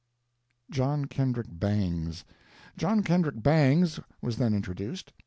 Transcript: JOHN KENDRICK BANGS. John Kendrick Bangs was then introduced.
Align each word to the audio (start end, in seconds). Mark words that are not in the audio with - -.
JOHN 0.71 1.05
KENDRICK 1.05 1.45
BANGS. 1.59 2.25
John 2.75 3.03
Kendrick 3.03 3.43
Bangs 3.43 3.99
was 4.19 4.37
then 4.37 4.55
introduced. 4.55 5.13